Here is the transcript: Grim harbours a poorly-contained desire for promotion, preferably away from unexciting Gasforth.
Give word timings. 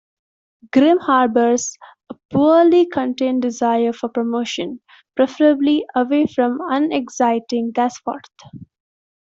Grim 0.73 0.97
harbours 0.97 1.77
a 2.09 2.15
poorly-contained 2.33 3.43
desire 3.43 3.93
for 3.93 4.09
promotion, 4.09 4.81
preferably 5.15 5.85
away 5.95 6.25
from 6.25 6.57
unexciting 6.71 7.71
Gasforth. 7.71 8.25